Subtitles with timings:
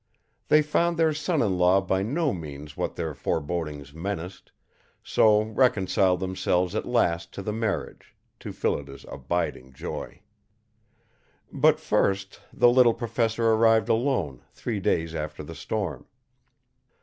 [0.47, 4.51] They found their son in law by no means what their forebodings menaced,
[5.03, 10.21] so reconciled themselves at last to the marriage; to Phillida's abiding joy.
[11.53, 16.07] But first the little Professor arrived alone, three days after the storm.